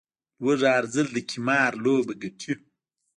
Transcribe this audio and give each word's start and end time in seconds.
لوږه، 0.43 0.67
هر 0.75 0.85
ځل 0.93 1.07
د 1.11 1.17
قمار 1.29 1.71
لوبه 1.85 2.13
ګټي 2.21 2.53